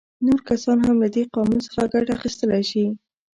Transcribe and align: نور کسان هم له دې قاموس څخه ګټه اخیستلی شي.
نور 0.25 0.39
کسان 0.49 0.77
هم 0.87 0.95
له 1.03 1.07
دې 1.15 1.23
قاموس 1.33 1.63
څخه 1.67 1.83
ګټه 1.93 2.11
اخیستلی 2.17 2.63
شي. 2.69 2.85